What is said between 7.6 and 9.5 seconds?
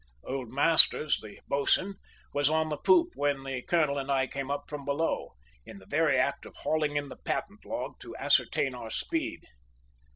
log to ascertain our speed.